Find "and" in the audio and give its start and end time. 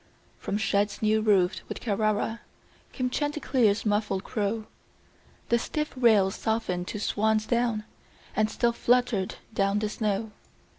8.35-8.49